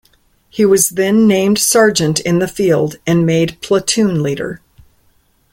He 0.49 0.65
was 0.65 0.89
then 0.89 1.27
named 1.27 1.59
sergeant 1.59 2.19
in 2.21 2.39
the 2.39 2.47
field 2.47 2.95
and 3.05 3.23
made 3.23 3.61
platoon 3.61 4.23
leader. 4.23 4.59